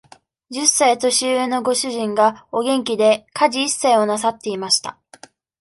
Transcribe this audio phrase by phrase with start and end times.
[0.49, 4.97] 十歳年上のご主人が、お元気で、家事一切をなさっていました。